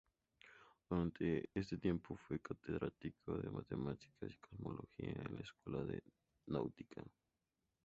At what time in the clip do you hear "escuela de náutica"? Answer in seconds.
5.41-7.03